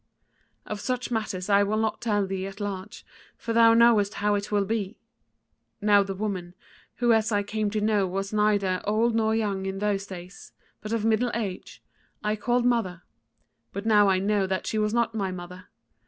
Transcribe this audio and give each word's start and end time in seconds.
Of 0.65 0.79
such 0.81 1.11
matters 1.11 1.47
I 1.47 1.61
will 1.61 1.77
not 1.77 2.01
tell 2.01 2.25
thee 2.25 2.47
at 2.47 2.59
large, 2.59 3.05
for 3.37 3.53
thou 3.53 3.75
knowest 3.75 4.15
how 4.15 4.33
it 4.33 4.51
will 4.51 4.65
be. 4.65 4.97
Now 5.79 6.01
the 6.01 6.15
woman, 6.15 6.55
who 6.95 7.13
as 7.13 7.31
I 7.31 7.43
came 7.43 7.69
to 7.69 7.79
know 7.79 8.07
was 8.07 8.33
neither 8.33 8.81
old 8.85 9.13
nor 9.13 9.35
young 9.35 9.67
in 9.67 9.77
those 9.77 10.07
days, 10.07 10.53
but 10.81 10.91
of 10.91 11.05
middle 11.05 11.29
age, 11.35 11.83
I 12.23 12.35
called 12.35 12.65
mother; 12.65 13.03
but 13.73 13.85
now 13.85 14.07
I 14.09 14.17
know 14.17 14.47
that 14.47 14.65
she 14.65 14.79
was 14.79 14.91
not 14.91 15.13
my 15.13 15.31
mother. 15.31 15.67